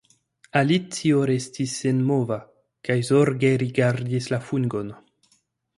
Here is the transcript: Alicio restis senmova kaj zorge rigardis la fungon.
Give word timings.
Alicio 0.61 1.19
restis 1.31 1.75
senmova 1.83 2.39
kaj 2.91 2.99
zorge 3.11 3.53
rigardis 3.65 4.35
la 4.35 4.43
fungon. 4.49 4.93